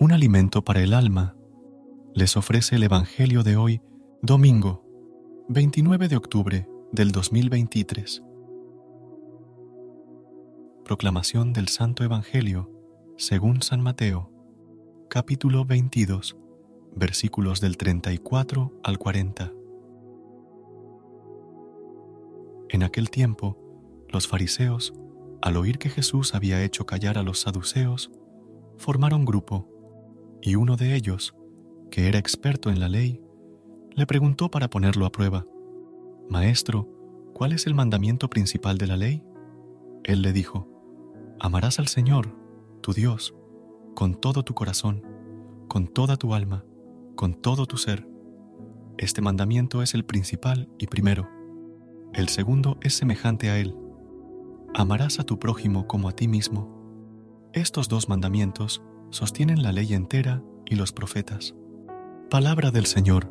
Un 0.00 0.12
alimento 0.12 0.64
para 0.64 0.80
el 0.80 0.94
alma, 0.94 1.36
les 2.14 2.38
ofrece 2.38 2.76
el 2.76 2.84
Evangelio 2.84 3.42
de 3.42 3.58
hoy, 3.58 3.82
domingo, 4.22 4.82
29 5.50 6.08
de 6.08 6.16
octubre 6.16 6.66
del 6.90 7.12
2023. 7.12 8.22
Proclamación 10.86 11.52
del 11.52 11.68
Santo 11.68 12.02
Evangelio 12.02 12.70
según 13.18 13.60
San 13.60 13.82
Mateo, 13.82 14.32
capítulo 15.10 15.66
22, 15.66 16.34
versículos 16.96 17.60
del 17.60 17.76
34 17.76 18.80
al 18.82 18.96
40. 18.96 19.52
En 22.70 22.82
aquel 22.84 23.10
tiempo, 23.10 23.58
los 24.08 24.26
fariseos, 24.26 24.94
al 25.42 25.58
oír 25.58 25.76
que 25.76 25.90
Jesús 25.90 26.34
había 26.34 26.64
hecho 26.64 26.86
callar 26.86 27.18
a 27.18 27.22
los 27.22 27.40
saduceos, 27.40 28.10
formaron 28.78 29.26
grupo 29.26 29.69
y 30.42 30.54
uno 30.54 30.76
de 30.76 30.94
ellos, 30.94 31.34
que 31.90 32.08
era 32.08 32.18
experto 32.18 32.70
en 32.70 32.80
la 32.80 32.88
ley, 32.88 33.20
le 33.94 34.06
preguntó 34.06 34.50
para 34.50 34.70
ponerlo 34.70 35.06
a 35.06 35.12
prueba, 35.12 35.46
Maestro, 36.28 36.88
¿cuál 37.34 37.52
es 37.52 37.66
el 37.66 37.74
mandamiento 37.74 38.30
principal 38.30 38.78
de 38.78 38.86
la 38.86 38.96
ley? 38.96 39.22
Él 40.04 40.22
le 40.22 40.32
dijo, 40.32 40.68
Amarás 41.40 41.78
al 41.78 41.88
Señor, 41.88 42.36
tu 42.82 42.92
Dios, 42.92 43.34
con 43.94 44.14
todo 44.14 44.44
tu 44.44 44.54
corazón, 44.54 45.02
con 45.68 45.88
toda 45.88 46.16
tu 46.16 46.34
alma, 46.34 46.64
con 47.16 47.34
todo 47.34 47.66
tu 47.66 47.76
ser. 47.76 48.06
Este 48.98 49.22
mandamiento 49.22 49.82
es 49.82 49.94
el 49.94 50.04
principal 50.04 50.68
y 50.78 50.86
primero. 50.86 51.28
El 52.12 52.28
segundo 52.28 52.78
es 52.82 52.94
semejante 52.94 53.50
a 53.50 53.58
él. 53.58 53.74
Amarás 54.74 55.18
a 55.18 55.24
tu 55.24 55.38
prójimo 55.38 55.86
como 55.86 56.08
a 56.08 56.12
ti 56.12 56.28
mismo. 56.28 57.48
Estos 57.52 57.88
dos 57.88 58.08
mandamientos 58.08 58.82
sostienen 59.10 59.62
la 59.62 59.72
ley 59.72 59.92
entera 59.94 60.42
y 60.66 60.76
los 60.76 60.92
profetas. 60.92 61.54
Palabra 62.30 62.70
del 62.70 62.86
Señor. 62.86 63.30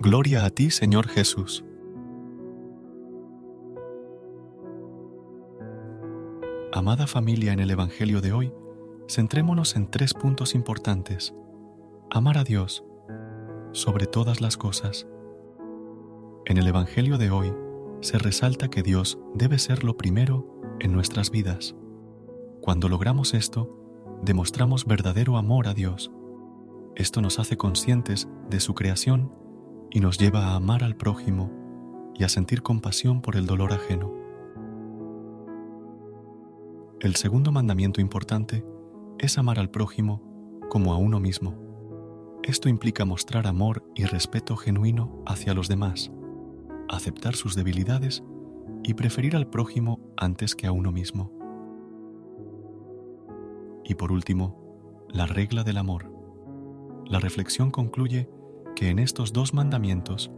Gloria 0.00 0.44
a 0.44 0.50
ti, 0.50 0.70
Señor 0.70 1.08
Jesús. 1.08 1.64
Amada 6.72 7.06
familia, 7.06 7.52
en 7.52 7.60
el 7.60 7.70
Evangelio 7.70 8.20
de 8.20 8.32
hoy, 8.32 8.52
centrémonos 9.08 9.76
en 9.76 9.90
tres 9.90 10.14
puntos 10.14 10.54
importantes. 10.54 11.34
Amar 12.10 12.38
a 12.38 12.44
Dios, 12.44 12.84
sobre 13.72 14.06
todas 14.06 14.40
las 14.40 14.56
cosas. 14.56 15.06
En 16.44 16.58
el 16.58 16.66
Evangelio 16.66 17.18
de 17.18 17.30
hoy 17.30 17.52
se 18.00 18.18
resalta 18.18 18.68
que 18.68 18.82
Dios 18.82 19.18
debe 19.34 19.58
ser 19.58 19.84
lo 19.84 19.96
primero 19.96 20.60
en 20.80 20.92
nuestras 20.92 21.30
vidas. 21.30 21.74
Cuando 22.60 22.88
logramos 22.88 23.34
esto, 23.34 23.85
demostramos 24.22 24.86
verdadero 24.86 25.36
amor 25.36 25.68
a 25.68 25.74
Dios. 25.74 26.10
Esto 26.94 27.20
nos 27.20 27.38
hace 27.38 27.56
conscientes 27.56 28.28
de 28.48 28.60
su 28.60 28.74
creación 28.74 29.32
y 29.90 30.00
nos 30.00 30.18
lleva 30.18 30.46
a 30.46 30.56
amar 30.56 30.82
al 30.82 30.96
prójimo 30.96 31.50
y 32.14 32.24
a 32.24 32.28
sentir 32.28 32.62
compasión 32.62 33.20
por 33.20 33.36
el 33.36 33.46
dolor 33.46 33.72
ajeno. 33.72 34.12
El 37.00 37.14
segundo 37.16 37.52
mandamiento 37.52 38.00
importante 38.00 38.64
es 39.18 39.38
amar 39.38 39.58
al 39.58 39.70
prójimo 39.70 40.22
como 40.70 40.92
a 40.92 40.96
uno 40.96 41.20
mismo. 41.20 41.54
Esto 42.42 42.68
implica 42.68 43.04
mostrar 43.04 43.46
amor 43.46 43.84
y 43.94 44.04
respeto 44.04 44.56
genuino 44.56 45.22
hacia 45.26 45.52
los 45.52 45.68
demás, 45.68 46.10
aceptar 46.88 47.34
sus 47.34 47.54
debilidades 47.54 48.22
y 48.82 48.94
preferir 48.94 49.36
al 49.36 49.48
prójimo 49.48 50.00
antes 50.16 50.54
que 50.54 50.66
a 50.66 50.72
uno 50.72 50.92
mismo. 50.92 51.32
Y 53.88 53.94
por 53.94 54.10
último, 54.10 55.06
la 55.08 55.26
regla 55.26 55.62
del 55.62 55.76
amor. 55.76 56.10
La 57.06 57.20
reflexión 57.20 57.70
concluye 57.70 58.28
que 58.74 58.90
en 58.90 58.98
estos 58.98 59.32
dos 59.32 59.54
mandamientos, 59.54 60.32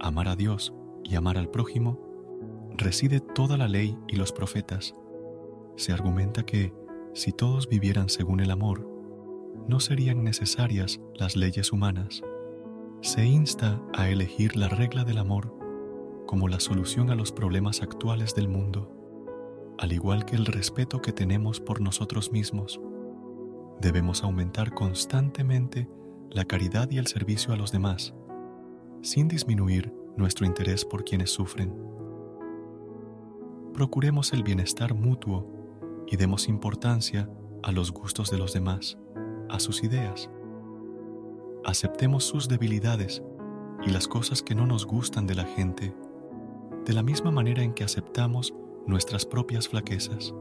amar 0.00 0.26
a 0.26 0.36
Dios 0.36 0.72
y 1.04 1.14
amar 1.14 1.36
al 1.36 1.50
prójimo, 1.50 2.00
reside 2.78 3.20
toda 3.20 3.58
la 3.58 3.68
ley 3.68 3.98
y 4.08 4.16
los 4.16 4.32
profetas. 4.32 4.96
Se 5.76 5.92
argumenta 5.92 6.46
que, 6.46 6.72
si 7.12 7.30
todos 7.32 7.68
vivieran 7.68 8.08
según 8.08 8.40
el 8.40 8.50
amor, 8.50 8.88
no 9.68 9.80
serían 9.80 10.24
necesarias 10.24 10.98
las 11.14 11.36
leyes 11.36 11.72
humanas. 11.72 12.22
Se 13.02 13.26
insta 13.26 13.82
a 13.92 14.08
elegir 14.08 14.56
la 14.56 14.68
regla 14.68 15.04
del 15.04 15.18
amor 15.18 15.54
como 16.26 16.48
la 16.48 16.58
solución 16.58 17.10
a 17.10 17.14
los 17.14 17.32
problemas 17.32 17.82
actuales 17.82 18.34
del 18.34 18.48
mundo, 18.48 18.90
al 19.78 19.92
igual 19.92 20.24
que 20.24 20.36
el 20.36 20.46
respeto 20.46 21.02
que 21.02 21.12
tenemos 21.12 21.60
por 21.60 21.82
nosotros 21.82 22.32
mismos 22.32 22.80
debemos 23.80 24.22
aumentar 24.22 24.72
constantemente 24.74 25.88
la 26.30 26.44
caridad 26.44 26.90
y 26.90 26.98
el 26.98 27.06
servicio 27.06 27.52
a 27.54 27.56
los 27.56 27.72
demás, 27.72 28.14
sin 29.02 29.28
disminuir 29.28 29.92
nuestro 30.16 30.46
interés 30.46 30.84
por 30.84 31.04
quienes 31.04 31.30
sufren. 31.30 31.74
Procuremos 33.72 34.32
el 34.32 34.42
bienestar 34.42 34.94
mutuo 34.94 35.50
y 36.06 36.16
demos 36.16 36.48
importancia 36.48 37.28
a 37.62 37.72
los 37.72 37.92
gustos 37.92 38.30
de 38.30 38.38
los 38.38 38.52
demás, 38.52 38.98
a 39.48 39.58
sus 39.58 39.82
ideas. 39.82 40.30
Aceptemos 41.64 42.24
sus 42.24 42.48
debilidades 42.48 43.22
y 43.84 43.90
las 43.90 44.06
cosas 44.06 44.42
que 44.42 44.54
no 44.54 44.66
nos 44.66 44.86
gustan 44.86 45.26
de 45.26 45.34
la 45.34 45.44
gente, 45.44 45.94
de 46.84 46.92
la 46.92 47.02
misma 47.02 47.30
manera 47.30 47.62
en 47.62 47.74
que 47.74 47.84
aceptamos 47.84 48.54
nuestras 48.86 49.24
propias 49.24 49.68
flaquezas. 49.68 50.34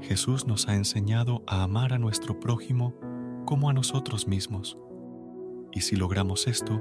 Jesús 0.00 0.46
nos 0.46 0.68
ha 0.68 0.76
enseñado 0.76 1.42
a 1.46 1.62
amar 1.62 1.92
a 1.92 1.98
nuestro 1.98 2.38
prójimo 2.38 2.94
como 3.44 3.68
a 3.68 3.72
nosotros 3.72 4.28
mismos. 4.28 4.78
Y 5.72 5.80
si 5.80 5.96
logramos 5.96 6.46
esto, 6.46 6.80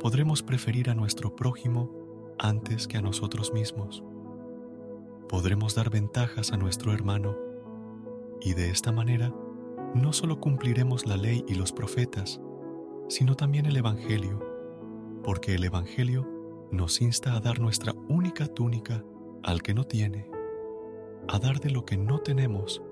podremos 0.00 0.42
preferir 0.42 0.88
a 0.88 0.94
nuestro 0.94 1.36
prójimo 1.36 1.92
antes 2.38 2.88
que 2.88 2.96
a 2.96 3.02
nosotros 3.02 3.52
mismos. 3.52 4.02
Podremos 5.28 5.74
dar 5.74 5.90
ventajas 5.90 6.52
a 6.52 6.56
nuestro 6.56 6.92
hermano 6.92 7.36
y 8.40 8.54
de 8.54 8.70
esta 8.70 8.90
manera 8.90 9.34
no 9.94 10.12
solo 10.12 10.40
cumpliremos 10.40 11.06
la 11.06 11.16
ley 11.16 11.44
y 11.46 11.54
los 11.54 11.72
profetas, 11.72 12.40
sino 13.08 13.36
también 13.36 13.66
el 13.66 13.76
Evangelio, 13.76 14.40
porque 15.22 15.54
el 15.54 15.64
Evangelio 15.64 16.26
nos 16.72 17.02
insta 17.02 17.34
a 17.34 17.40
dar 17.40 17.60
nuestra 17.60 17.92
única 18.08 18.46
túnica 18.46 19.04
al 19.42 19.62
que 19.62 19.74
no 19.74 19.84
tiene 19.84 20.39
a 21.28 21.38
dar 21.38 21.60
de 21.60 21.70
lo 21.70 21.84
que 21.84 21.96
no 21.96 22.18
tenemos 22.18 22.82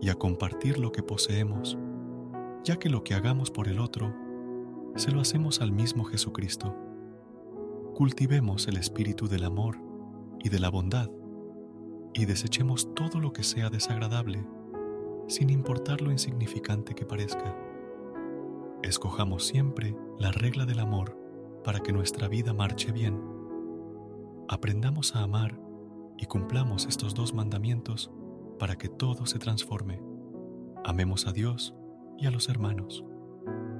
y 0.00 0.10
a 0.10 0.14
compartir 0.14 0.78
lo 0.78 0.92
que 0.92 1.02
poseemos, 1.02 1.78
ya 2.64 2.76
que 2.76 2.88
lo 2.88 3.04
que 3.04 3.14
hagamos 3.14 3.50
por 3.50 3.68
el 3.68 3.80
otro, 3.80 4.14
se 4.96 5.10
lo 5.12 5.20
hacemos 5.20 5.60
al 5.60 5.72
mismo 5.72 6.04
Jesucristo. 6.04 6.74
Cultivemos 7.94 8.68
el 8.68 8.76
espíritu 8.76 9.28
del 9.28 9.44
amor 9.44 9.78
y 10.40 10.48
de 10.48 10.60
la 10.60 10.70
bondad 10.70 11.10
y 12.14 12.24
desechemos 12.24 12.94
todo 12.94 13.20
lo 13.20 13.32
que 13.32 13.42
sea 13.42 13.70
desagradable, 13.70 14.44
sin 15.26 15.50
importar 15.50 16.00
lo 16.00 16.10
insignificante 16.10 16.94
que 16.94 17.04
parezca. 17.04 17.56
Escojamos 18.82 19.46
siempre 19.46 19.96
la 20.18 20.32
regla 20.32 20.64
del 20.64 20.78
amor 20.78 21.16
para 21.64 21.80
que 21.80 21.92
nuestra 21.92 22.28
vida 22.28 22.52
marche 22.52 22.92
bien. 22.92 23.20
Aprendamos 24.48 25.14
a 25.14 25.22
amar 25.22 25.60
y 26.18 26.26
cumplamos 26.26 26.86
estos 26.86 27.14
dos 27.14 27.32
mandamientos 27.32 28.10
para 28.58 28.76
que 28.76 28.88
todo 28.88 29.24
se 29.24 29.38
transforme. 29.38 30.02
Amemos 30.84 31.26
a 31.26 31.32
Dios 31.32 31.74
y 32.18 32.26
a 32.26 32.30
los 32.30 32.48
hermanos. 32.48 33.04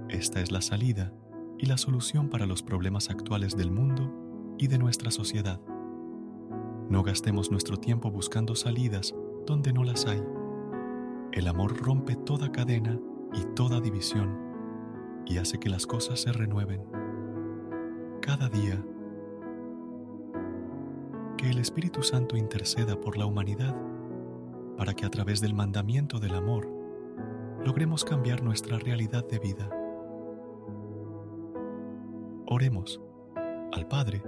Esta 0.08 0.40
es 0.40 0.52
la 0.52 0.62
salida 0.62 1.12
y 1.58 1.66
la 1.66 1.76
solución 1.76 2.30
para 2.30 2.46
los 2.46 2.62
problemas 2.62 3.10
actuales 3.10 3.56
del 3.56 3.70
mundo 3.70 4.54
y 4.58 4.68
de 4.68 4.78
nuestra 4.78 5.10
sociedad. 5.10 5.60
No 6.88 7.02
gastemos 7.02 7.50
nuestro 7.50 7.76
tiempo 7.76 8.10
buscando 8.10 8.54
salidas 8.54 9.14
donde 9.46 9.72
no 9.72 9.84
las 9.84 10.06
hay. 10.06 10.22
El 11.32 11.48
amor 11.48 11.76
rompe 11.76 12.16
toda 12.16 12.52
cadena 12.52 12.98
y 13.34 13.44
toda 13.54 13.80
división 13.80 14.38
y 15.26 15.38
hace 15.38 15.58
que 15.58 15.68
las 15.68 15.86
cosas 15.86 16.20
se 16.20 16.32
renueven. 16.32 16.82
Cada 18.22 18.48
día 18.48 18.82
el 21.50 21.58
Espíritu 21.58 22.02
Santo 22.02 22.36
interceda 22.36 23.00
por 23.00 23.16
la 23.16 23.26
humanidad, 23.26 23.74
para 24.76 24.94
que 24.94 25.06
a 25.06 25.10
través 25.10 25.40
del 25.40 25.54
mandamiento 25.54 26.18
del 26.20 26.34
amor 26.34 26.68
logremos 27.64 28.04
cambiar 28.04 28.42
nuestra 28.42 28.78
realidad 28.78 29.26
de 29.26 29.38
vida. 29.38 29.70
Oremos 32.46 33.00
al 33.72 33.86
Padre, 33.88 34.22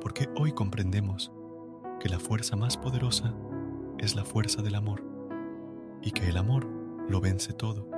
porque 0.00 0.28
hoy 0.36 0.52
comprendemos 0.52 1.32
que 1.98 2.08
la 2.08 2.18
fuerza 2.18 2.56
más 2.56 2.76
poderosa 2.76 3.34
es 3.98 4.14
la 4.14 4.24
fuerza 4.24 4.62
del 4.62 4.74
amor 4.74 5.04
y 6.02 6.12
que 6.12 6.28
el 6.28 6.36
amor 6.36 6.66
lo 7.08 7.20
vence 7.20 7.52
todo. 7.52 7.88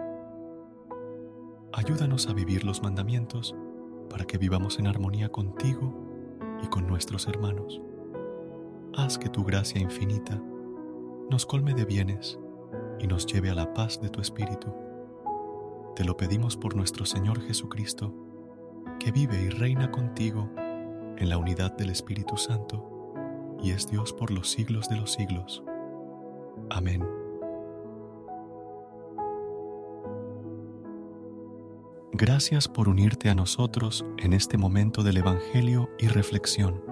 Ayúdanos 1.73 2.29
a 2.29 2.33
vivir 2.33 2.65
los 2.65 2.83
mandamientos 2.83 3.55
para 4.11 4.25
que 4.25 4.39
vivamos 4.39 4.79
en 4.79 4.87
armonía 4.87 5.31
contigo 5.31 5.95
y 6.63 6.67
con 6.67 6.87
nuestros 6.87 7.29
hermanos. 7.29 7.81
Que 9.03 9.29
tu 9.29 9.43
gracia 9.43 9.81
infinita 9.81 10.41
nos 11.29 11.45
colme 11.45 11.75
de 11.75 11.85
bienes 11.85 12.39
y 13.01 13.09
nos 13.09 13.27
lleve 13.27 13.51
a 13.51 13.55
la 13.55 13.75
paz 13.75 14.01
de 14.01 14.09
tu 14.09 14.21
Espíritu. 14.21 14.73
Te 15.97 16.05
lo 16.05 16.17
pedimos 16.17 16.57
por 16.57 16.77
nuestro 16.77 17.05
Señor 17.05 17.41
Jesucristo, 17.43 18.15
que 19.01 19.11
vive 19.11 19.43
y 19.43 19.49
reina 19.49 19.91
contigo 19.91 20.49
en 20.57 21.29
la 21.29 21.37
unidad 21.37 21.77
del 21.77 21.91
Espíritu 21.91 22.37
Santo 22.37 23.19
y 23.61 23.73
es 23.73 23.91
Dios 23.91 24.13
por 24.13 24.31
los 24.31 24.49
siglos 24.49 24.89
de 24.89 24.97
los 24.97 25.13
siglos. 25.13 25.65
Amén. 26.71 27.05
Gracias 32.13 32.69
por 32.69 32.89
unirte 32.89 33.31
a 33.31 33.35
nosotros 33.35 34.05
en 34.19 34.33
este 34.33 34.59
momento 34.59 35.03
del 35.03 35.17
Evangelio 35.17 35.91
y 35.99 36.07
reflexión. 36.07 36.92